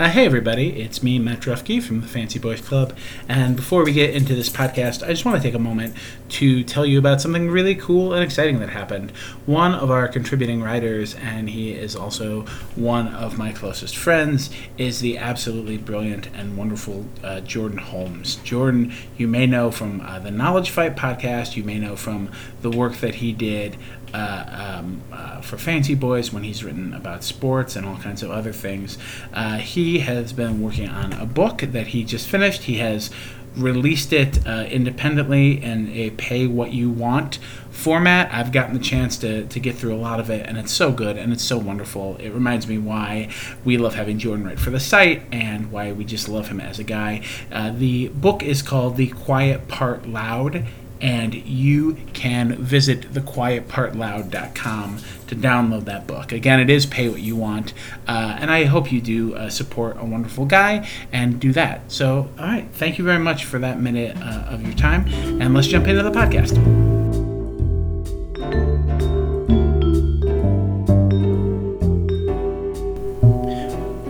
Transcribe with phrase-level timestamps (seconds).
[0.00, 2.96] Uh, hey, everybody, it's me, Matt Drufke from the Fancy Boys Club.
[3.28, 5.94] And before we get into this podcast, I just want to take a moment
[6.30, 9.10] to tell you about something really cool and exciting that happened.
[9.44, 15.00] One of our contributing writers, and he is also one of my closest friends, is
[15.00, 18.36] the absolutely brilliant and wonderful uh, Jordan Holmes.
[18.36, 22.30] Jordan, you may know from uh, the Knowledge Fight podcast, you may know from
[22.62, 23.76] the work that he did
[24.12, 28.30] uh, um, uh, for Fancy Boys when he's written about sports and all kinds of
[28.30, 28.98] other things.
[29.32, 32.64] Uh, he has been working on a book that he just finished.
[32.64, 33.10] He has
[33.56, 37.38] released it uh, independently in a pay what you want
[37.70, 38.32] format.
[38.32, 40.92] I've gotten the chance to, to get through a lot of it, and it's so
[40.92, 42.16] good and it's so wonderful.
[42.16, 43.30] It reminds me why
[43.64, 46.78] we love having Jordan write for the site and why we just love him as
[46.78, 47.22] a guy.
[47.50, 50.66] Uh, the book is called The Quiet Part Loud
[51.00, 56.32] and you can visit thequietpartloud.com to download that book.
[56.32, 57.72] Again, it is pay what you want,
[58.06, 61.90] uh, and I hope you do uh, support a wonderful guy and do that.
[61.90, 65.06] So, all right, thank you very much for that minute uh, of your time,
[65.40, 66.99] and let's jump into the podcast.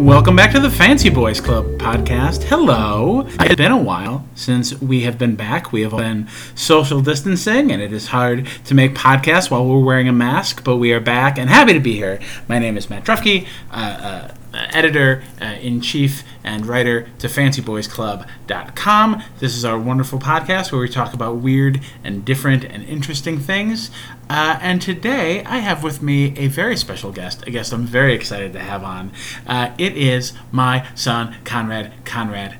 [0.00, 2.44] Welcome back to the Fancy Boys Club podcast.
[2.44, 3.26] Hello.
[3.38, 5.72] It's been a while since we have been back.
[5.72, 10.08] We have been social distancing, and it is hard to make podcasts while we're wearing
[10.08, 12.18] a mask, but we are back and happy to be here.
[12.48, 19.22] My name is Matt Drufke, uh, uh, editor uh, in chief and writer to fancyboysclub.com.
[19.38, 23.90] This is our wonderful podcast where we talk about weird and different and interesting things.
[24.28, 28.14] Uh, and today I have with me a very special guest, a guest I'm very
[28.14, 29.12] excited to have on.
[29.46, 31.92] Uh, it is my son, Conrad.
[32.04, 32.56] Conrad,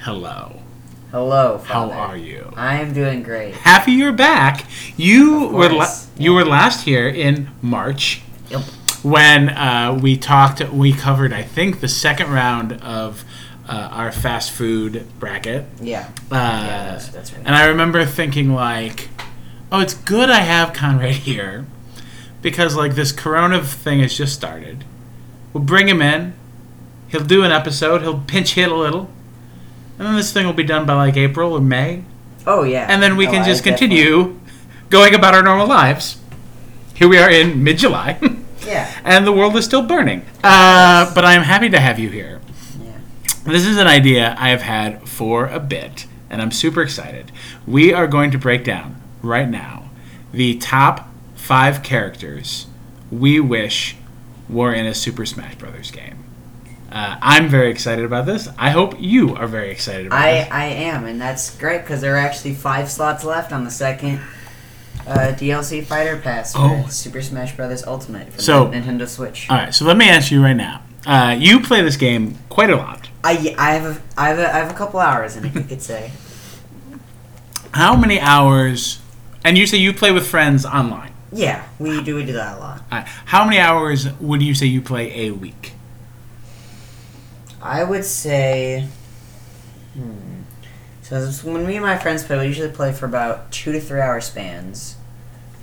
[0.00, 0.58] hello.
[1.10, 2.54] Hello, How are you?
[2.56, 3.52] I am doing great.
[3.54, 4.64] Happy you're back.
[4.96, 8.62] You were la- you were last here in March Yep.
[9.02, 10.60] When uh, we talked.
[10.70, 13.24] We covered, I think, the second round of
[13.68, 15.66] uh, our fast food bracket.
[15.80, 16.08] Yeah.
[16.30, 17.42] Uh, yeah, that's, that's right.
[17.44, 19.08] And I remember thinking like,
[19.70, 21.66] oh, it's good I have Conrad here
[22.42, 24.84] because like this Corona thing has just started.
[25.52, 26.34] We'll bring him in.
[27.08, 28.02] He'll do an episode.
[28.02, 29.10] He'll pinch hit a little,
[29.98, 32.04] and then this thing will be done by like April or May,
[32.46, 32.86] oh yeah.
[32.88, 34.40] and then we Oh, can I just definitely- continue
[34.88, 36.16] going about our normal lives.
[36.94, 38.18] Here we are in mid-July,
[38.66, 38.90] Yeah.
[39.04, 40.24] and the world is still burning.
[40.42, 42.40] Uh, but I am happy to have you here.
[42.82, 42.98] Yeah.
[43.44, 47.32] This is an idea I have had for a bit, and I'm super excited.
[47.66, 49.90] We are going to break down right now
[50.32, 52.66] the top five characters
[53.10, 53.96] we wish
[54.48, 56.24] were in a Super Smash Brothers game.
[56.90, 58.48] Uh, I'm very excited about this.
[58.58, 60.48] I hope you are very excited about I this.
[60.50, 64.20] I am, and that's great because there are actually five slots left on the second
[65.06, 66.86] uh, DLC Fighter Pass for Oh.
[66.88, 67.84] Super Smash Bros.
[67.86, 69.48] Ultimate for So- the Nintendo Switch.
[69.50, 70.82] All right, so let me ask you right now.
[71.06, 73.08] Uh, you play this game quite a lot.
[73.24, 75.62] I, I have a, I have a, I have a couple hours in it, you
[75.64, 76.12] could say.
[77.72, 79.00] How many hours?
[79.44, 81.12] And you say you play with friends online.
[81.32, 82.82] Yeah, we do we do that a lot.
[82.90, 85.72] Uh, how many hours would you say you play a week?
[87.62, 88.86] I would say.
[89.94, 90.41] Hmm.
[91.02, 91.20] So
[91.50, 94.20] when me and my friends play, we usually play for about two to three hour
[94.20, 94.96] spans.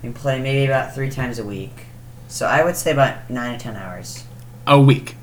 [0.03, 1.85] We play maybe about three times a week.
[2.27, 4.23] So I would say about nine to ten hours.
[4.67, 5.15] A week.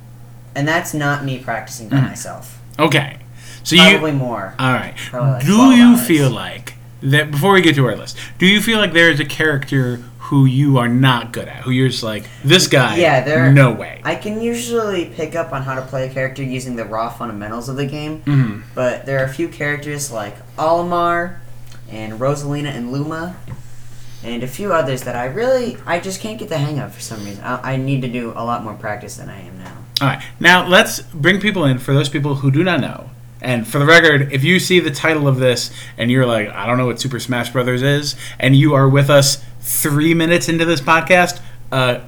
[0.55, 2.09] And that's not me practicing by Mhm.
[2.09, 2.59] myself.
[2.79, 3.19] Okay.
[3.63, 4.17] So Probably you.
[4.17, 4.55] more.
[4.59, 4.95] All right.
[5.13, 6.07] Like do you hours.
[6.07, 8.17] feel like that before we get to our list?
[8.39, 11.63] Do you feel like there is a character who you are not good at?
[11.63, 12.97] Who you're just like this guy?
[12.97, 14.01] Yeah, there- No way.
[14.05, 17.69] I can usually pick up on how to play a character using the raw fundamentals
[17.69, 21.39] of the game, hmm but there are a few characters like Olimar
[21.91, 23.37] and Rosalina and Luma,
[24.25, 27.01] and a few others that I really I just can't get the hang of for
[27.01, 27.45] some reason.
[27.45, 29.77] I, I need to do a lot more practice than I am now.
[30.01, 30.23] All right.
[30.41, 33.11] Now let's bring people in for those people who do not know.
[33.41, 36.67] And for the record, if you see the title of this and you're like, I
[36.67, 40.65] don't know what Super Smash Brothers is, and you are with us three minutes into
[40.65, 41.41] this podcast,
[41.73, 42.01] uh,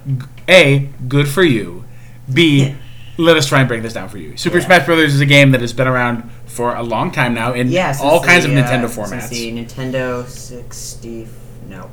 [0.49, 1.85] A, good for you.
[2.33, 2.77] B,
[3.17, 4.37] let us try and break this down for you.
[4.37, 4.67] Super Yeah.
[4.67, 7.69] Smash Brothers is a game that has been around for a long time now in
[7.69, 9.29] Yeah, all kinds the, of uh, Nintendo formats.
[9.29, 11.27] the Nintendo 60,
[11.69, 11.91] no,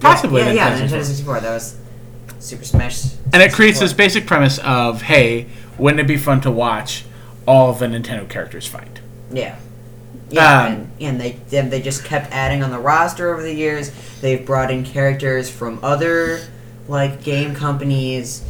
[0.00, 1.04] Possibly yeah, yeah, Nintendo Nintendo 64.
[1.04, 1.40] 64.
[1.40, 1.76] That was
[2.38, 3.04] Super Smash.
[3.32, 5.46] And it creates this basic premise of, hey,
[5.78, 7.04] wouldn't it be fun to watch
[7.46, 9.00] all of the Nintendo characters fight?
[9.30, 9.56] Yeah.
[10.34, 13.54] Yeah, Um, and, and they then they just kept adding on the roster over the
[13.54, 13.90] years.
[14.20, 16.40] They've brought in characters from other
[16.88, 18.42] like game companies,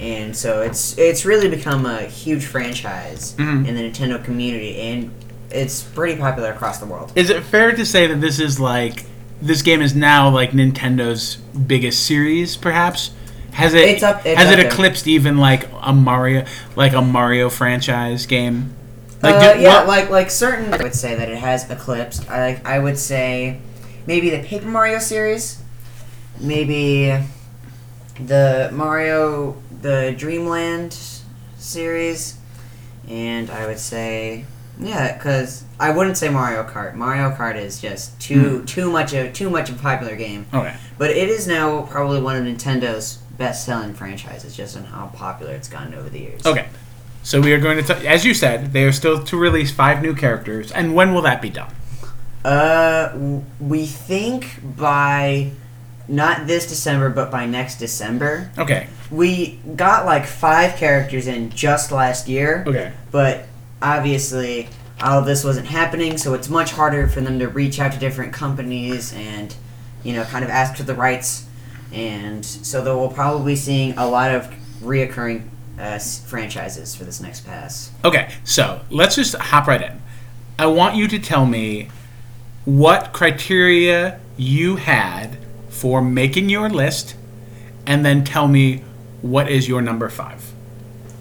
[0.00, 3.66] and so it's it's really become a huge franchise Mhm.
[3.66, 5.10] in the Nintendo community, and
[5.50, 7.12] it's pretty popular across the world.
[7.14, 9.04] Is it fair to say that this is like
[9.40, 13.12] this game is now like Nintendo's biggest series, perhaps?
[13.52, 14.66] Has it It's up- it's has it there.
[14.66, 16.44] eclipsed even like a Mario
[16.76, 18.74] like a Mario franchise game?
[19.22, 20.72] Like uh, yeah, what- like like certain.
[20.72, 22.28] I would say that it has eclipsed.
[22.30, 23.60] I like I would say
[24.06, 25.60] maybe the Paper Mario series,
[26.40, 27.18] maybe
[28.20, 30.96] the Mario the Dreamland
[31.58, 32.38] series,
[33.08, 34.44] and I would say
[34.80, 36.94] yeah, because I wouldn't say Mario Kart.
[36.94, 40.46] Mario Kart is just too too much of too much of a popular game.
[40.54, 40.76] okay.
[40.96, 45.68] But it is now probably one of Nintendo's best-selling franchises, just on how popular it's
[45.68, 46.44] gotten over the years.
[46.44, 46.68] Okay.
[47.28, 50.00] So we are going to, t- as you said, they are still to release five
[50.00, 51.70] new characters, and when will that be done?
[52.42, 55.50] Uh, w- we think by
[56.08, 58.50] not this December, but by next December.
[58.56, 58.86] Okay.
[59.10, 62.92] We got like five characters in just last year, Okay.
[63.10, 63.44] but
[63.82, 64.70] obviously
[65.02, 67.98] all of this wasn't happening, so it's much harder for them to reach out to
[67.98, 69.54] different companies and
[70.02, 71.46] you know kind of ask for the rights,
[71.92, 74.50] and so they will probably be seeing a lot of
[74.80, 75.42] reoccurring
[75.78, 77.90] uh, franchises for this next pass.
[78.04, 78.32] Okay.
[78.44, 80.00] So let's just hop right in.
[80.58, 81.88] I want you to tell me
[82.64, 85.38] what criteria you had
[85.68, 87.14] for making your list,
[87.86, 88.82] and then tell me
[89.22, 90.52] what is your number five.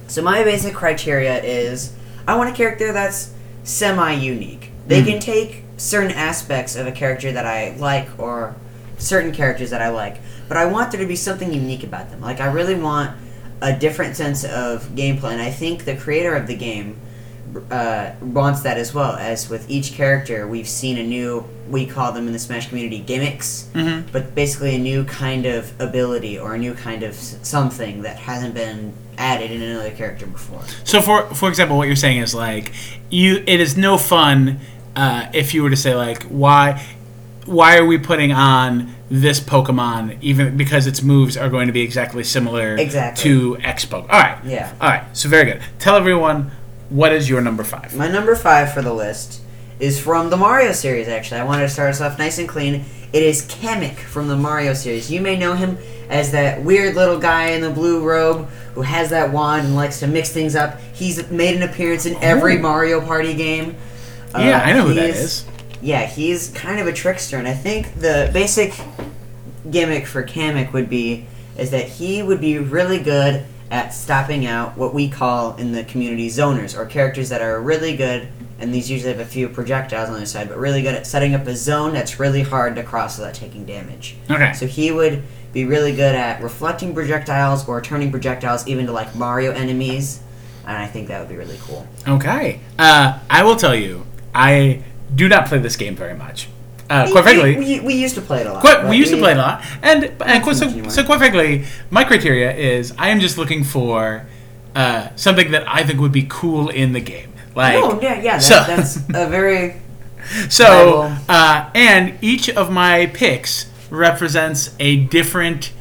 [0.08, 1.94] So my basic criteria is
[2.28, 3.34] I want a character that's
[3.64, 4.72] semi-unique.
[4.88, 8.56] They can take certain aspects of a character that I like or
[8.98, 10.18] certain characters that I like,
[10.48, 12.22] but I want there to be something unique about them.
[12.22, 13.16] Like I really want
[13.62, 16.98] a different sense of gameplay, and I think the creator of the game
[17.72, 19.14] uh, wants that as well.
[19.16, 23.00] As with each character, we've seen a new we call them in the Smash community
[23.00, 24.12] gimmicks, Mm-hmm.
[24.12, 28.54] but basically a new kind of ability or a new kind of something that hasn't
[28.54, 30.62] been added in another character before.
[30.84, 32.74] So for for example, what you're saying is like
[33.10, 34.60] you it is no fun
[34.96, 36.86] uh, if you were to say like why
[37.48, 41.82] why are we putting on this Pokemon even because its moves are going to be
[41.82, 43.24] exactly similar Exactly.
[43.24, 44.10] to X Pokemon.
[44.12, 44.38] All right.
[44.46, 44.74] Yeah.
[44.82, 45.04] All right.
[45.18, 45.62] So very good.
[45.80, 46.52] Tell everyone
[46.90, 47.96] what is your number 5.
[47.96, 49.42] My number five for the list
[49.80, 51.40] is from the Mario series, actually.
[51.40, 52.84] I wanted to start us off nice and clean.
[53.14, 55.10] It is Kamek from the Mario series.
[55.10, 55.78] You may know him
[56.10, 60.00] as that weird little guy in the blue robe who has that wand and likes
[60.02, 60.80] to mix things up.
[60.94, 62.62] He's made an appearance in every Oh.
[62.62, 63.76] Mario Party game.
[64.38, 65.46] Yeah, Uh, I know who that is.
[65.82, 68.74] Yeah, he's kind of a trickster, and I think the basic
[69.70, 71.28] gimmick for Kamek would be
[71.58, 75.84] is that he would be really good at stopping out what we call in the
[75.84, 78.28] community zoners, or characters that are really good,
[78.60, 81.36] and these usually have a few projectiles on their side, but really good at setting
[81.36, 84.16] up a zone that's really hard to cross without taking damage.
[84.32, 84.54] Okay.
[84.54, 85.22] So he would
[85.54, 90.22] be really good at reflecting projectiles or turning projectiles even to like Mario enemies,
[90.66, 91.88] and I think that would be really cool.
[92.08, 92.62] Okay.
[92.80, 94.84] Uh, I will tell you, I
[95.14, 96.48] do not play this game very much.
[96.90, 98.62] Uh, We- quite frankly, we, we, used to play it a lot.
[98.62, 101.66] Quite, we used to play it a lot, and, and quite, so so, quite frankly,
[101.90, 104.26] my criteria is I am just looking for
[104.76, 107.34] uh, something that I think would be cool in the game.
[107.56, 109.82] Like, oh yeah, yeah, that, so- that's a very
[110.50, 115.72] so, uh, and each of my picks represents a different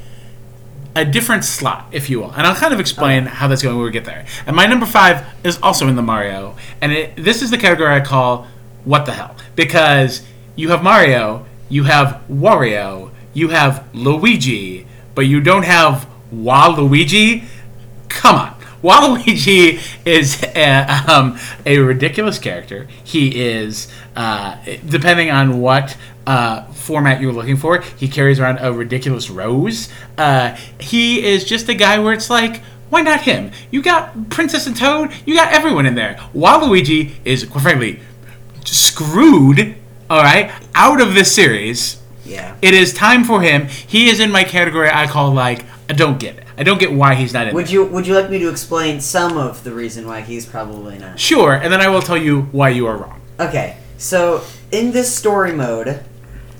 [0.94, 3.84] a different slot, if you will, and I'll kind of explain how that's going when
[3.84, 4.24] we get there.
[4.46, 7.94] And my number five is also in the Mario, and it, this is the category
[7.94, 8.46] I call
[8.86, 10.22] "What the hell," because
[10.56, 17.44] you have Mario, you have Wario, you have Luigi, but you don't have Waluigi.
[18.08, 18.56] Come on.
[18.82, 22.86] Waluigi is a, um, a ridiculous character.
[23.02, 24.56] He is, uh,
[24.88, 29.88] depending on what uh, format you're looking for, he carries around a ridiculous rose.
[30.16, 33.50] Uh, he is just a guy where it's like, why not him?
[33.70, 36.16] You got Princess and Toad, you got everyone in there.
[36.34, 38.00] Waluigi is, quite frankly,
[38.66, 39.74] screwed,
[40.10, 42.00] all right, out of this series.
[42.24, 42.56] yeah.
[42.62, 43.66] It is time for him.
[43.66, 46.46] He is in my category I call, like, I don't get it.
[46.58, 47.74] I don't get why he's not in Would there.
[47.74, 51.20] you Would you like me to explain some of the reason why he's probably not?
[51.20, 53.20] Sure, and then I will tell you why you are wrong.
[53.38, 54.42] Okay, so
[54.72, 56.02] in this story mode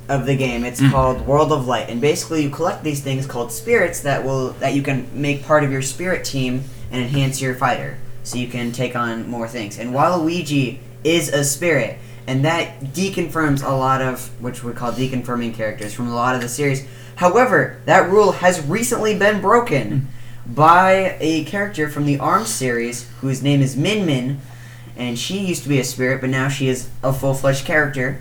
[0.08, 0.90] of the game, it's mm.
[0.90, 4.74] called World of Light, and basically you collect these things called spirits that will that
[4.74, 8.72] you can make part of your spirit team and enhance your fighter, so you can
[8.72, 9.78] take on more things.
[9.78, 15.54] And Waluigi is a spirit, and that deconfirms a lot of which we call deconfirming
[15.54, 16.86] characters from a lot of the series.
[17.14, 20.08] However, that rule has recently been broken
[20.44, 24.40] by a character from the ARMS series whose name is Min Min,
[24.96, 28.20] and she used to be a spirit, but now she is a full fledged character.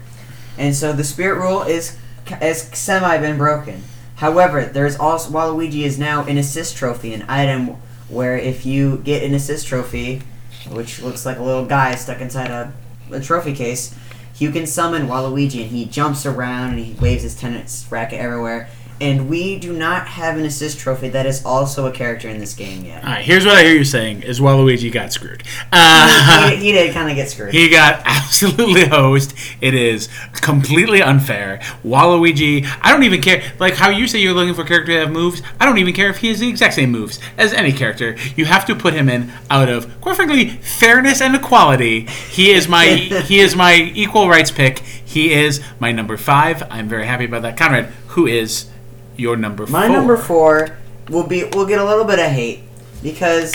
[0.58, 3.84] And so the spirit rule is has semi been broken.
[4.16, 7.78] However, there's also Waluigi is now an assist trophy, an item
[8.08, 10.22] where if you get an assist trophy,
[10.70, 12.74] which looks like a little guy stuck inside a,
[13.12, 13.96] a trophy case,
[14.38, 18.70] you can summon Waluigi and he jumps around and he waves his tennis racket everywhere.
[19.02, 22.54] And we do not have an assist trophy that is also a character in this
[22.54, 23.04] game yet.
[23.04, 25.44] All right, here's what I hear you saying: is Waluigi got screwed.
[25.72, 27.54] Uh, he, he did kind of get screwed.
[27.54, 29.34] He got absolutely hosed.
[29.62, 31.60] It is completely unfair.
[31.84, 33.44] Waluigi, I don't even care.
[33.60, 35.42] Like how you say you're looking for a character to have moves.
[35.60, 38.16] I don't even care if he has the exact same moves as any character.
[38.36, 42.02] You have to put him in out of, quite frankly, fairness and equality.
[42.02, 42.86] He is my
[43.26, 44.80] he is my equal rights pick.
[44.80, 46.64] He is my number five.
[46.70, 47.58] I'm very happy about that.
[47.58, 48.70] Conrad, who is
[49.18, 49.72] your number four.
[49.74, 49.96] My four?
[49.96, 50.78] number four
[51.10, 52.62] will be will get a little bit of hate
[53.04, 53.54] because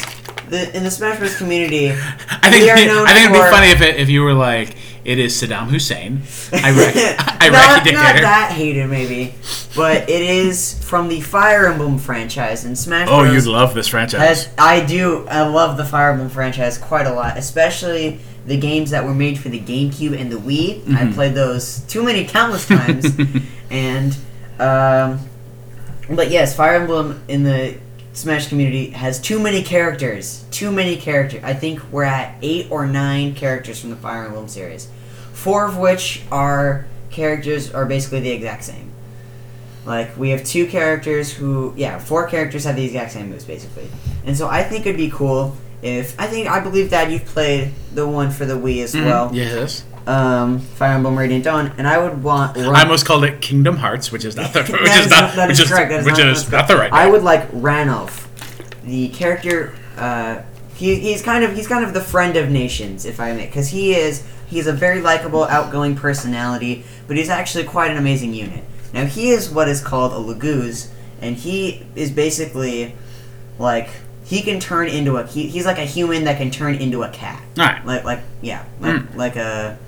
[0.48, 1.36] the in the Smash Bros.
[1.36, 1.90] community,
[2.30, 4.34] I think we are known I think it'd be funny if it, if you were
[4.34, 6.22] like, it is Saddam Hussein.
[6.52, 9.34] I wreck, I not, not that hated maybe,
[9.76, 13.46] but it is from the Fire Emblem franchise and Smash Oh, Bros.
[13.46, 14.20] you love this franchise.
[14.20, 15.26] Has, I do.
[15.28, 19.38] I love the Fire Emblem franchise quite a lot, especially the games that were made
[19.38, 20.82] for the GameCube and the Wii.
[20.96, 21.14] I Mhm.
[21.14, 23.06] played those too many countless times,
[23.70, 24.16] and
[24.58, 25.20] um,
[26.10, 27.76] but yes, Fire Emblem in the
[28.12, 30.44] Smash community has too many characters.
[30.50, 31.42] Too many characters.
[31.44, 34.88] I think we're at eight or nine characters from the Fire Emblem series,
[35.32, 38.90] four of which are characters are basically the exact same.
[39.86, 43.88] Like we have two characters who, yeah, four characters have the exact same moves basically,
[44.26, 47.72] and so I think it'd be cool if I think I believe that you've played
[47.94, 49.04] the one for the Wii as Mhm.
[49.06, 49.84] well, Yes.
[50.10, 52.56] Um, Fire Emblem Radiant Dawn, and I would want.
[52.56, 55.60] I almost called it Kingdom Hearts, which is not the which is is not which
[55.60, 56.92] is correct, that is which not- is not the right.
[56.92, 57.12] I name.
[57.12, 58.26] would like Ranulf,
[58.84, 59.74] the character.
[59.96, 60.42] Uh,
[60.74, 63.68] he, he's kind of he's kind of the friend of nations, if I may, because
[63.68, 68.64] he is he's a very likable, outgoing personality, but he's actually quite an amazing unit.
[68.92, 70.90] Now he is what is called a Laguz,
[71.20, 72.94] and he is basically
[73.58, 73.90] like
[74.24, 77.10] he can turn into a he, he's like a human that can turn into a
[77.10, 79.78] cat, All right, like like yeah, like like a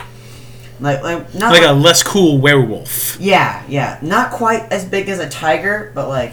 [0.81, 3.19] like like not like a less cool werewolf.
[3.21, 3.99] yeah, yeah.
[4.03, 6.33] Not quite as big as a tiger, but like,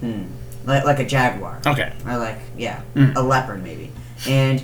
[0.00, 0.24] hmm,
[0.64, 1.92] like like a jaguar, Okay.
[2.06, 3.14] or like yeah, Mm.
[3.16, 3.90] a leopard maybe.
[4.28, 4.62] And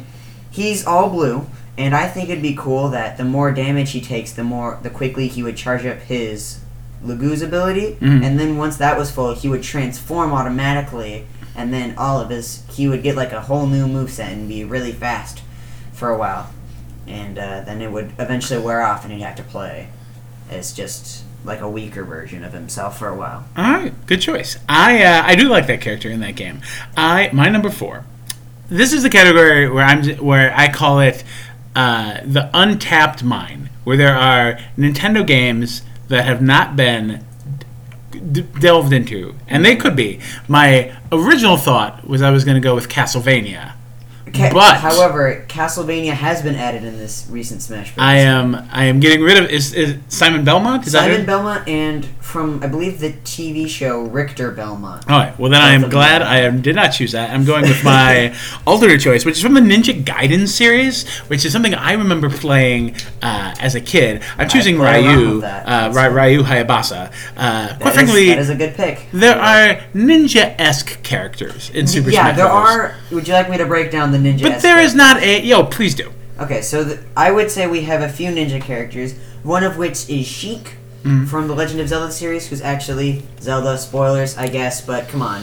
[0.51, 1.47] he's all blue,
[1.79, 4.91] and I think it'd be cool that the more damage he takes, the more the
[4.91, 6.59] quickly he would charge up his
[7.05, 8.23] Laguz ability, Mhm.
[8.25, 11.25] and then once that was full, he would transform automatically,
[11.57, 14.63] and then all of his he would get like a whole new moveset and be
[14.65, 15.41] really fast
[15.95, 16.51] for a while,
[17.11, 19.89] and uh, then it would eventually wear off, and he'd have to play
[20.51, 23.47] as just like a weaker version of himself for a while.
[23.57, 24.59] All right, good choice.
[24.69, 26.61] I uh, I do like that character in that game.
[26.97, 28.05] I my number four.
[28.69, 31.25] This is the category where I'm where I call it
[31.75, 37.25] uh, the untapped mine, where there are Nintendo games that have not been
[38.11, 40.21] d- delved into, and they could be.
[40.49, 43.73] My original thought was I was going to go with Castlevania,
[44.35, 48.03] Ca- But- however, Castlevania has been added in this recent Smash Bros.
[48.05, 50.87] I am I am getting rid of is, is Simon Belmont?
[50.87, 51.27] Is Simon?
[51.27, 55.11] Belmont and from I believe the TV show Richter Belmont.
[55.11, 55.37] All right.
[55.39, 57.31] Well, then I am glad I am, did not choose that.
[57.31, 58.35] I'm going with my
[58.67, 62.95] alternate choice, which is from the Ninja Gaiden series, which is something I remember playing
[63.23, 64.23] uh, as a kid.
[64.39, 67.13] I'm choosing Ryu, uh, Ry- Ryu Hayabusa.
[67.37, 69.07] Uh, quite is- frankly, that is a good pick.
[69.13, 72.69] there are ninja-esque characters in Super yeah, Smash Yeah, there Bros.
[72.69, 72.95] are.
[73.11, 74.43] Would you like me to break down the ninja?
[74.43, 75.65] but there is not a yo.
[75.65, 76.13] Please do.
[76.39, 79.15] Okay, so the, I would say we have a few ninja characters.
[79.43, 81.27] One of which is Sheik Mm.
[81.29, 84.83] from the Legend of Zelda series, who's actually Zelda spoilers, I guess.
[84.83, 85.43] But come on,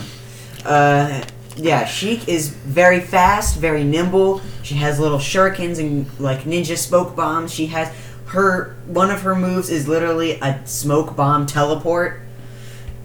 [0.64, 1.24] uh,
[1.56, 4.40] yeah, Sheik is very fast, very nimble.
[4.62, 7.52] She has little shurikens and like ninja smoke bombs.
[7.52, 7.92] She has
[8.26, 12.20] her one of her moves is literally a smoke bomb teleport.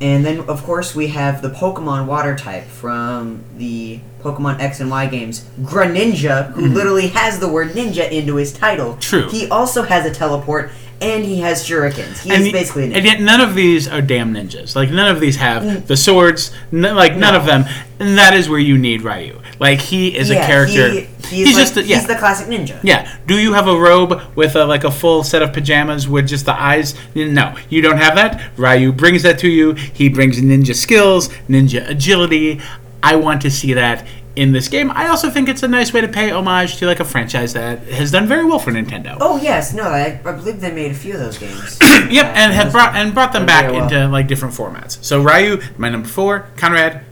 [0.02, 4.90] And then, of course, we have the Pokemon Water type from the Pokemon X and
[4.90, 5.46] Y games.
[5.62, 8.92] Greninja, who literally has the word ninja into his title.
[8.92, 9.00] Mm-hmm.
[9.00, 9.30] True.
[9.30, 10.72] He also has a teleport,
[11.04, 12.22] and he has shurikens.
[12.22, 12.96] He is y- basically a ninja.
[12.96, 14.76] and yet none of these are damn ninjas.
[14.76, 15.86] Like none of these have mm.
[15.86, 16.52] the swords.
[16.72, 17.40] N- like none No.
[17.40, 17.66] of them.
[18.00, 19.40] And that is where you need Ryu.
[19.60, 20.90] Like he is a character.
[20.90, 21.98] He, he's, like, just a, yeah.
[21.98, 22.80] he's the classic ninja.
[22.84, 23.18] Yeah.
[23.28, 26.46] Do you have a robe with a, like a full set of pajamas with just
[26.46, 26.96] the eyes?
[27.16, 28.52] No, you don't have that.
[28.58, 29.74] Ryu brings that to you.
[29.74, 32.62] He brings ninja skills, ninja agility.
[33.02, 34.90] I want to see that in this game.
[34.92, 37.80] I also think it's a nice way to pay homage to like a franchise that
[37.88, 39.18] has done very well for Nintendo.
[39.22, 41.78] Oh yes, no, I, I believe they made a few of those games.
[41.82, 43.84] yep, and have brought and brought them back well.
[43.84, 45.04] into like different formats.
[45.04, 46.48] So Ryu, my number four.
[46.58, 47.04] Conrad,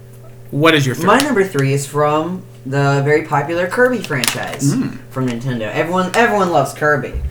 [0.49, 1.05] what is your three?
[1.05, 4.97] My number three is from the very popular Kirby franchise Mm.
[5.09, 5.71] from Nintendo.
[5.71, 7.21] Everyone, everyone loves Kirby,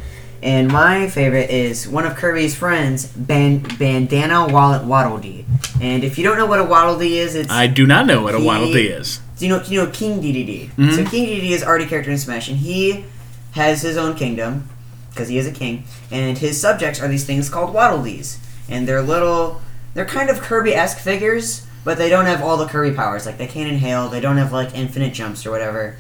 [0.43, 5.45] and my favorite is one of Kirby's friends, Ban- Bandana Wallet Waddle Dee.
[5.81, 8.23] And if you don't know what a Waddle Dee is, it's I do not know
[8.23, 9.21] what a Waddle Dee is.
[9.43, 10.71] You know you know King DDD.
[10.77, 10.97] Mhm.
[10.97, 13.05] So King DDD is already a character in Smash, and he
[13.53, 14.69] has his own kingdom
[15.11, 18.87] because he is a king, and his subjects are these things called Waddle Dees, and
[18.87, 19.61] they're little
[19.95, 23.27] they're kind of Kirby esque figures, but they don't have all the Kirby powers.
[23.27, 25.97] Like they can't inhale, they don't have like infinite jumps or whatever.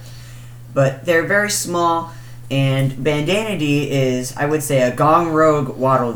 [0.73, 2.13] But they're very small,
[2.51, 6.13] and Bandana Dee is, I would say, a Gong Rogue Waddle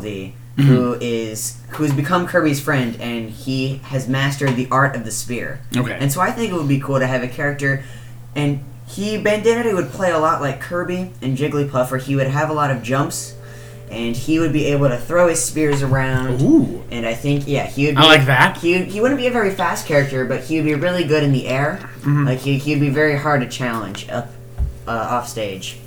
[0.57, 5.11] Dee who is has become Kirby's friend, and he has mastered the art of the
[5.11, 5.61] spear.
[5.77, 5.97] Okay.
[5.99, 7.85] And so I think it would be cool to have a character,
[8.37, 12.29] and he Bandana Dee would play a lot like Kirby and Jigglypuff, where he would
[12.29, 13.35] have a lot of jumps,
[13.91, 16.41] and he would be able to throw his spears around.
[16.43, 16.85] Ooh.
[16.91, 17.97] And I think yeah, he would.
[17.97, 18.59] Be, I like that.
[18.59, 21.33] He he wouldn't be a very fast character, but he would be really good in
[21.33, 21.81] the air.
[22.01, 22.27] Mm-hmm.
[22.27, 24.31] Like he he'd be very hard to challenge up
[24.87, 25.79] uh, off stage,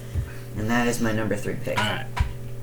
[0.58, 1.78] and that is my number three pick.
[1.80, 2.06] All right.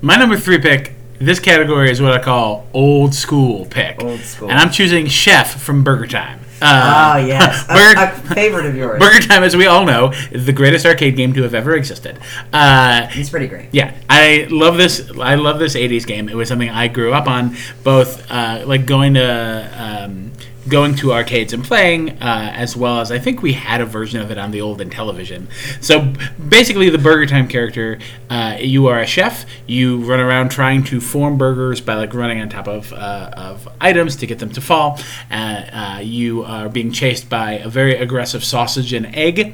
[0.01, 0.94] My number three pick.
[1.19, 4.03] This category is what I call old school pick.
[4.03, 4.49] Old school.
[4.49, 6.39] And I'm choosing Chef from Burger Time.
[6.61, 8.99] Oh Uh, yes, Burger, a, a favorite of yours.
[8.99, 12.17] Burger Time, as we all know, is the greatest arcade game to have ever existed.
[12.53, 13.69] Uh, He's pretty great.
[13.73, 15.09] yeah, I love this.
[15.19, 16.29] I love this '80s game.
[16.29, 20.31] It was something I grew up on, both uh, like going to um,
[20.67, 24.19] going to arcades and playing, uh, as well as I think we had a version
[24.19, 25.47] of it on the old Intellivision.
[25.81, 26.13] So
[26.49, 29.45] basically, the Burger Time character, uh, you are a chef.
[29.67, 33.67] You run around trying to form burgers by like running on top of uh, of
[33.79, 34.99] items to get them to fall.
[35.29, 39.53] Uh, uh, you are being chased by a very aggressive sausage and egg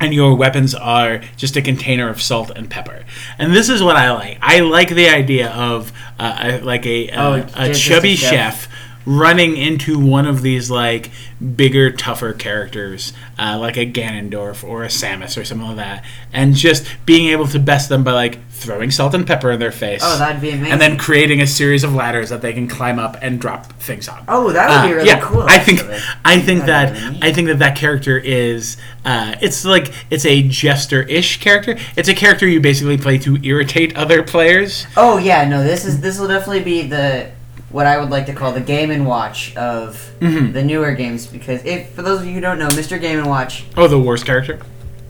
[0.00, 3.04] and your weapons are just a container of salt and pepper.
[3.38, 4.38] And this is what I like.
[4.42, 8.16] I like the idea of uh, a, like a, Oh, a, a just a chubby
[8.16, 8.30] chef.
[8.30, 8.73] chef.
[9.06, 11.10] Running into one of these like
[11.56, 16.54] bigger, tougher characters, uh, like a Ganondorf or a Samus or something like that, and
[16.54, 20.00] just being able to best them by like throwing salt and pepper in their face.
[20.02, 20.72] Oh, that'd be amazing.
[20.72, 24.08] And then creating a series of ladders that they can climb up and drop things
[24.08, 24.24] on.
[24.28, 25.42] Oh, that would be Uh, really yeah, cool.
[25.42, 25.98] I think actually.
[26.24, 27.18] I think That'd that really.
[27.22, 31.76] I think that that character is uh, it's like it's a jester-ish character.
[31.96, 34.86] It's a character you basically play to irritate other players.
[34.96, 37.30] Oh yeah, no, this is this will definitely be the
[37.74, 40.52] what I would like to call the Game and Watch of Mhm.
[40.52, 43.00] the newer games because if for those of you who don't know, Mr.
[43.00, 44.60] Game and Watch, Oh, the worst character.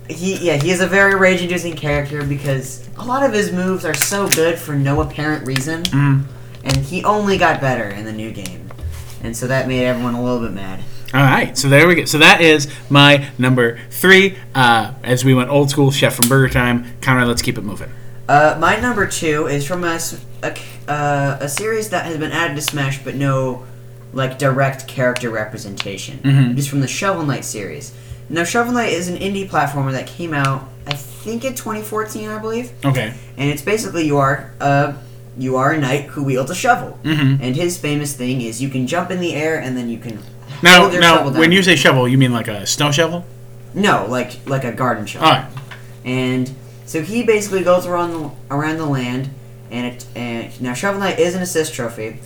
[0.08, 3.92] he yeah he is a very rage-inducing character because a lot of his moves are
[3.94, 6.22] so good for no apparent reason, Mm.
[6.64, 8.70] and he only got better in the new game,
[9.22, 10.80] and so that made everyone a little bit mad.
[11.12, 12.06] All right, so there we go.
[12.06, 14.36] So that is my number three.
[14.54, 16.86] Uh, as we went old school, chef from Burger Time.
[17.02, 17.90] Conrad, let's keep it moving.
[18.28, 20.00] Uh, my number two is from a,
[20.42, 20.50] a
[20.88, 23.64] uh, a series that has been added to Smash, but no
[24.12, 26.18] like direct character representation.
[26.22, 26.52] Mhm.
[26.52, 27.92] It is from the Shovel Knight series.
[28.28, 32.38] Now, Shovel Knight is an indie platformer that came out, I think, in 2014, I
[32.38, 33.12] believe, Okay.
[33.36, 34.92] and it's basically you are uh,
[35.36, 37.42] you are a knight who wields a shovel, Mm-hmm.
[37.42, 40.20] and his famous thing is you can jump in the air and then you can
[40.62, 41.40] Now, hold your now, shovel down.
[41.40, 43.24] when you say shovel, you mean like a snow shovel?
[43.74, 45.26] no, like like a garden shovel.
[45.26, 45.44] All right.
[46.04, 46.50] And
[46.86, 49.30] so he basically goes around the, around the land,
[49.70, 52.18] and, it, and now Shovel Knight is an assist trophy,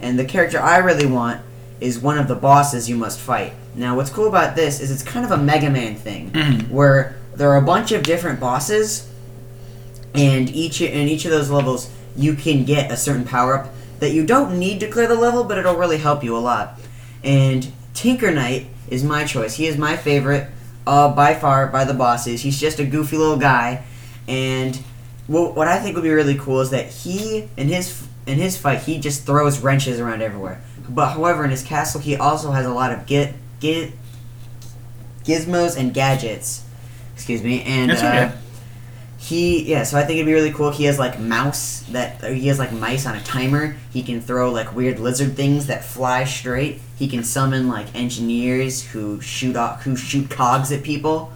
[0.00, 1.40] and the character I really want
[1.80, 3.52] is one of the bosses you must fight.
[3.74, 6.70] Now, what's cool about this is it's kind of a Mega Man thing, Mhm.
[6.70, 9.06] where there are a bunch of different bosses,
[10.14, 14.12] and each in each of those levels you can get a certain power up that
[14.12, 16.78] you don't need to clear the level, but it'll really help you a lot.
[17.22, 19.54] And Tinker Knight is my choice.
[19.54, 20.48] He is my favorite,
[20.86, 22.42] uh, by far, by the bosses.
[22.42, 23.82] He's just a goofy little guy,
[24.28, 24.78] and
[25.26, 28.56] what, what I think would be really cool is that he in his in his
[28.56, 30.62] fight he just throws wrenches around everywhere.
[30.88, 33.92] But however, in his castle he also has a lot of git git
[35.24, 36.64] gizmos and gadgets.
[37.14, 38.30] Excuse me, and uh,
[39.18, 39.82] he yeah.
[39.82, 40.70] So I think it'd be really cool.
[40.70, 43.76] He has like mouse that he has like mice on a timer.
[43.90, 46.80] He can throw like weird lizard things that fly straight.
[46.96, 51.32] He can summon like engineers who shoot off, who shoot cogs at people.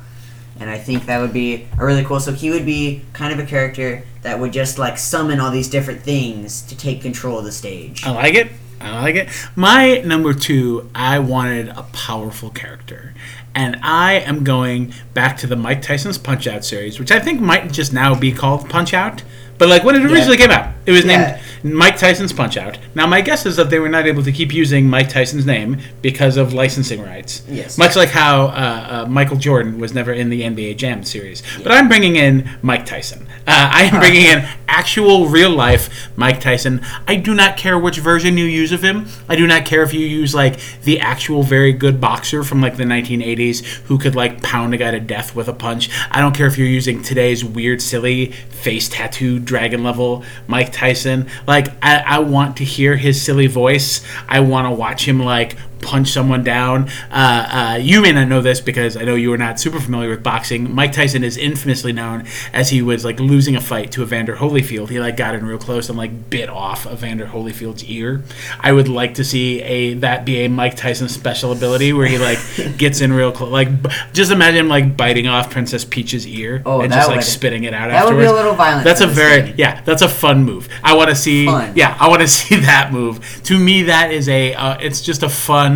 [0.60, 2.20] And I think that would be a really cool.
[2.20, 5.68] So he would be kind of a character that would just like summon all these
[5.68, 8.04] different things to take control of the stage.
[8.04, 8.52] I like it.
[8.80, 9.28] I like it.
[9.56, 13.14] My number two, I wanted a powerful character.
[13.54, 17.40] And I am going back to the Mike Tyson's Punch Out series, which I think
[17.40, 19.22] might just now be called Punch Out.
[19.60, 21.38] But like when it originally came out, it was Yeah.
[21.62, 22.78] named Mike Tyson's Punch Out.
[22.94, 25.76] Now my guess is that they were not able to keep using Mike Tyson's name
[26.00, 27.42] because of licensing rights.
[27.48, 27.76] Yes.
[27.76, 31.42] Much like how uh, uh, Michael Jordan was never in the NBA Jam series.
[31.62, 33.26] But I'm bringing in Mike Tyson.
[33.46, 36.80] Uh, I am bringing in actual real life Mike Tyson.
[37.06, 39.06] I do not care which version you use of him.
[39.28, 42.76] I do not care if you use like the actual very good boxer from like
[42.76, 45.90] the 1980s who could like pound a guy to death with a punch.
[46.10, 51.28] I don't care if you're using today's weird, silly face tattooed dragon level Mike Tyson.
[51.46, 54.04] Like I, I want to hear his silly voice.
[54.28, 56.88] I want to watch him like punch someone down.
[57.10, 60.10] Uh, uh, you may not know this because I know you are not super familiar
[60.10, 60.74] with boxing.
[60.74, 64.88] Mike Tyson is infamously known as he was like losing a fight to Evander Holyfield.
[64.90, 68.22] He like got in real close and like bit off Evander Holyfield's ear.
[68.60, 72.18] I would like to see a that be a Mike Tyson special ability where he
[72.18, 72.38] like
[72.76, 73.50] gets in real close.
[73.50, 77.22] Like b- just imagine him like biting off Princess Peach's ear Oh, and just like
[77.22, 79.54] spitting it out that would be a little violent That's a very game.
[79.58, 79.80] yeah.
[79.82, 80.68] That's a fun move.
[80.84, 81.46] I want to see.
[81.46, 81.72] Fun.
[81.74, 83.40] Yeah, I want to see that move.
[83.44, 84.54] To me, that is a.
[84.54, 85.69] Uh, it's just a fun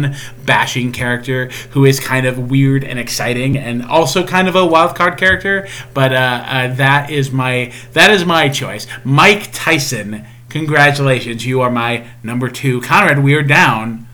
[0.45, 4.95] bashing character who is kind of weird and exciting, and also kind of a wild
[4.97, 5.69] card character.
[5.93, 8.87] But uh, uh, that is my that is my choice.
[9.05, 10.25] Mike Tyson.
[10.49, 12.81] Congratulations, you are my number two.
[12.81, 14.07] Conrad, we are down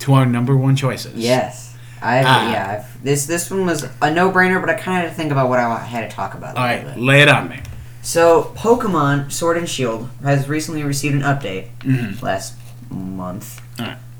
[0.00, 1.14] to our number one choices.
[1.14, 1.76] Yes.
[2.02, 2.50] I Ah.
[2.52, 2.70] yeah.
[2.80, 5.30] I've, this this one was a no brainer, but I kind of had to think
[5.32, 6.56] about what I had to talk about.
[6.56, 6.98] All right, bit.
[6.98, 7.60] lay it on me.
[8.02, 12.20] So Pokemon Sword and Shield has recently received an update Mhm.
[12.20, 12.54] last
[12.90, 13.60] month.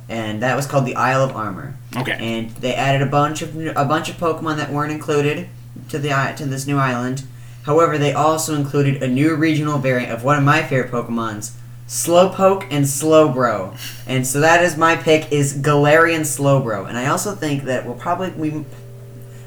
[0.08, 1.74] And that was called the Isle of Armor.
[1.96, 2.16] Okay.
[2.20, 5.48] And they added a bunch of a bunch of Pokemon that weren't included
[5.88, 7.24] to the to this new island.
[7.64, 11.52] However, they also included a new regional variant of one of my favorite Pokemons,
[11.88, 13.76] Slowpoke and Slowbro.
[14.06, 16.88] And so that is my pick is Galarian Slowbro.
[16.88, 18.64] And I also think that we'll probably we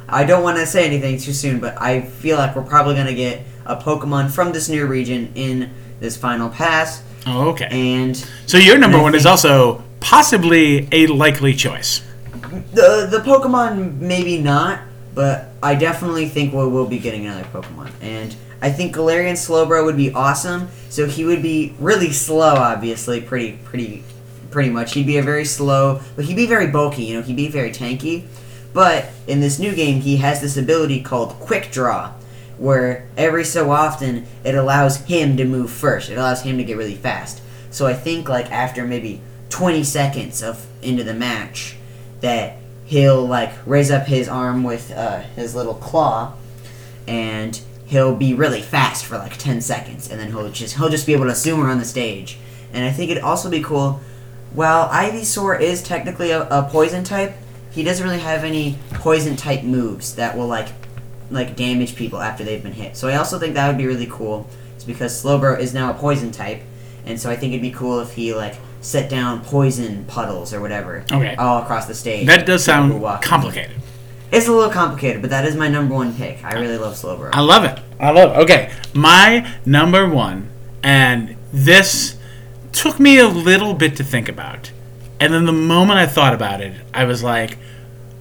[0.09, 3.07] I don't want to say anything too soon, but I feel like we're probably going
[3.07, 7.03] to get a Pokemon from this new region in this final pass.
[7.27, 7.67] Oh, okay.
[7.71, 8.17] And
[8.47, 12.01] So your number one is also possibly a likely choice.
[12.73, 14.81] the the Pokemon maybe not,
[15.13, 17.91] but I definitely think we will be getting another Pokemon.
[18.01, 20.69] And I think Galarian Slowbro would be awesome.
[20.89, 24.03] So he would be really slow, obviously, pretty pretty
[24.51, 24.93] pretty much.
[24.93, 27.03] He'd be a very slow, but he'd be very bulky.
[27.03, 28.25] You know, he'd be very tanky.
[28.73, 32.11] But in this new game, he has this ability called Quick Draw,
[32.57, 36.09] where every so often it allows him to move first.
[36.09, 37.41] It allows him to get really fast.
[37.71, 41.75] So I think like after maybe 20 seconds of into the match,
[42.21, 46.33] that he'll like raise up his arm with uh, his little claw,
[47.07, 51.05] and he'll be really fast for like 10 seconds, and then he'll just he'll just
[51.05, 52.37] be able to zoom around the stage.
[52.73, 53.99] And I think it'd also be cool.
[54.53, 57.33] While Ivysaur is technically a, a poison type,
[57.71, 60.69] he doesn't really have any poison type moves that will like
[61.31, 62.97] like damage people after they've been hit.
[62.97, 64.47] So I also think that would be really cool.
[64.75, 66.61] It's because Slowbro is now a poison type,
[67.05, 70.61] and so I think it'd be cool if he like set down poison puddles or
[70.61, 71.35] whatever Okay.
[71.35, 72.27] all across the stage.
[72.27, 73.75] That does sound complicated.
[74.31, 76.43] It's a little complicated, but that is my number one pick.
[76.45, 77.31] I really love Slowbro.
[77.33, 77.79] I love it.
[77.99, 78.41] I love it.
[78.43, 80.49] Okay, my number one,
[80.83, 82.15] and this
[82.71, 84.71] took me a little bit to think about.
[85.19, 87.57] And then the moment I thought about it, I was like,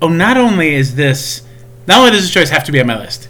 [0.03, 1.43] oh, not only is this,
[1.87, 3.29] not only does this choice have to be on my list,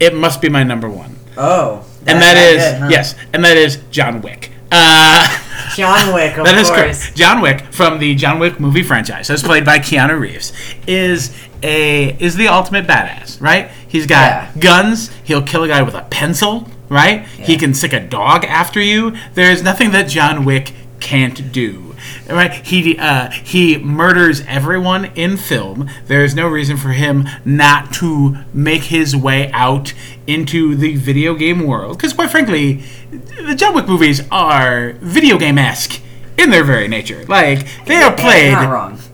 [0.00, 1.16] it must be my number one.
[1.38, 2.88] Oh, And that's that is, good, huh?
[2.90, 4.50] yes, and that is John Wick.
[4.72, 5.38] Uh,
[5.76, 6.36] John Wick.
[6.38, 6.80] Of That is course.
[7.04, 7.16] correct.
[7.16, 10.52] John Wick from the John Wick movie franchise, as played by Keanu Reeves,
[10.86, 13.40] is a is the ultimate badass.
[13.40, 13.70] Right?
[13.86, 14.60] He's got Yeah.
[14.60, 15.10] guns.
[15.24, 16.68] He'll kill a guy with a pencil.
[16.88, 17.26] Right?
[17.26, 19.12] He can sick a dog after you.
[19.34, 21.85] There is nothing that John Wick can't do.
[22.28, 22.52] Right?
[22.52, 25.88] He uh, he murders everyone in film.
[26.06, 29.92] There is no reason for him not to make his way out
[30.26, 31.96] into the video game world.
[31.96, 36.00] Because quite frankly, the John Wick movies are video game esque
[36.38, 37.24] in their very nature.
[37.26, 38.54] Like they are played,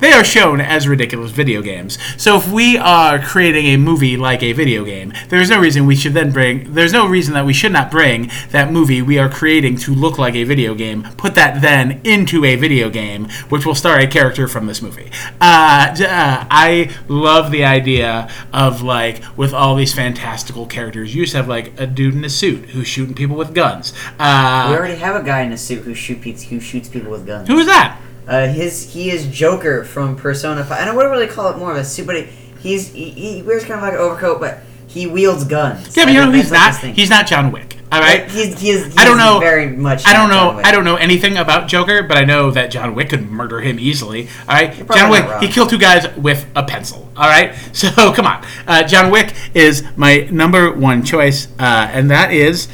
[0.01, 1.99] they are shown as ridiculous video games.
[2.17, 5.97] So if we are creating a movie like a video game, there's no reason we
[5.97, 6.73] should then bring.
[6.75, 10.19] There's no reason that we should not bring that movie we are creating to look
[10.19, 11.05] like a video game.
[11.17, 15.11] Put that then into a video game, which will star a character from this movie.
[15.41, 21.15] Uh, uh, I love the idea of like with all these fantastical characters.
[21.15, 23.93] You used to have like a dude in a suit who's shooting people with guns.
[24.19, 27.27] Uh, We already have a guy in a suit who shoot who shoots people with
[27.27, 27.48] guns.
[27.48, 28.01] who is that?
[28.27, 30.81] Uh, his he is Joker from Persona Five.
[30.83, 32.25] I don't wouldn't really call it more of a suit, but
[32.61, 35.96] he's he, he wears kind of like an overcoat, but he wields guns.
[35.96, 36.77] Yeah, but you know he's not.
[36.77, 37.79] He's not John Wick.
[37.90, 38.31] All right.
[38.31, 40.07] He's, he's, he's I don't know- very much.
[40.07, 40.57] I don't know.
[40.57, 40.66] Wick.
[40.66, 43.79] I don't know anything about Joker, but I know that John Wick could murder him
[43.79, 44.29] easily.
[44.48, 45.25] All right, John Wick.
[45.42, 47.11] He killed two guys with a pencil.
[47.16, 48.44] All right, so come on.
[48.66, 52.68] Uh, John Wick is my number one choice, uh, and that is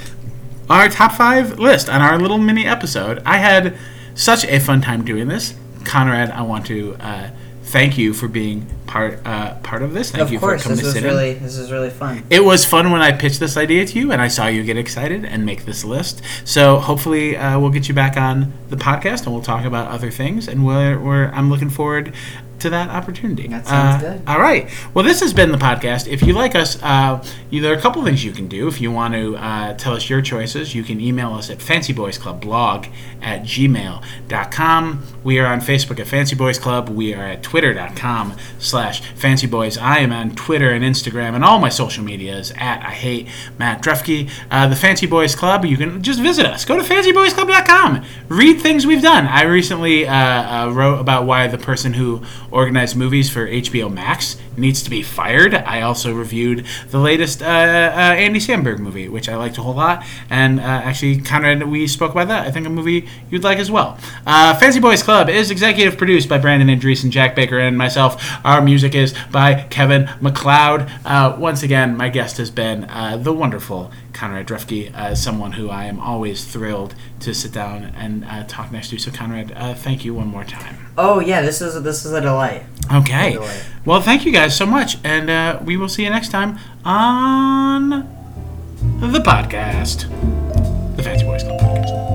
[0.70, 3.20] our top five list on our little mini episode.
[3.27, 3.77] I had
[4.18, 5.54] such a fun time doing this,
[5.85, 6.31] Conrad.
[6.31, 7.31] I want to uh,
[7.62, 10.11] thank you for being part uh, part of this.
[10.11, 11.42] Thank Of you course, for coming this to sit was really in.
[11.42, 12.24] this is really fun.
[12.28, 14.76] It was fun when I pitched this idea to you, and I saw you get
[14.76, 16.22] excited and make this list.
[16.44, 20.11] So hopefully, uh, we'll get you back on the podcast, and we'll talk about other
[20.11, 20.48] things.
[20.48, 22.12] And we're, we're I'm looking forward
[22.61, 23.47] to that opportunity.
[23.49, 24.23] That sounds Uh, good.
[24.27, 24.68] All right.
[24.94, 26.07] Well, this has been the podcast.
[26.09, 28.68] If you like us, uh, you, there are a couple things you can do.
[28.68, 32.88] If you want to uh, tell us your choices, you can email us at fancyboysclubblog
[33.23, 35.03] at gmail.com.
[35.25, 36.88] We are on Facebook at Fancy Boys Club.
[36.88, 39.81] We are at twitter.com slash fancyboys.
[39.81, 43.83] I am on Twitter and Instagram and all my social medias at I hate Matt
[43.83, 44.31] Drefke.
[44.51, 46.64] Uh, the Fancy Boys Club, you can just visit us.
[46.64, 48.05] Go to fancyboysclub.com.
[48.29, 49.27] Read things we've done.
[49.27, 54.37] I recently uh, uh, wrote about why the person who organized movies for HBO Max
[54.57, 55.55] needs to be fired.
[55.55, 59.75] I also reviewed the latest uh, uh, Andy Samberg movie, which I liked a whole
[59.75, 60.05] lot.
[60.31, 62.47] And uh, actually, Conrad, we spoke about that.
[62.47, 63.99] I think a movie you'd like as well.
[64.27, 68.23] Uh, Fancy Boys Club is executive produced by Brandon Andrees and Jack Baker and myself.
[68.45, 70.91] Our music is by Kevin MacLeod.
[71.05, 75.70] Uh, once again, my guest has been uh, the wonderful Conrad Drefke, uh, someone who
[75.70, 78.98] I am always thrilled to sit down and uh, talk next to.
[78.98, 80.76] So, Conrad, uh, thank you one more time.
[80.98, 82.64] Oh yeah, this is this is a delight.
[82.92, 83.35] Okay.
[83.35, 83.54] Enjoy.
[83.85, 87.90] Well, thank you guys so much, and uh, we will see you next time on
[89.00, 90.09] the podcast,
[90.96, 92.08] the Fancy Boys Club.